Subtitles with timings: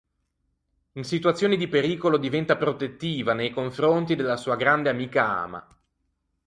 [0.93, 5.67] In situazioni di pericolo diventa protettiva nei confronti della sua grande amica Ama.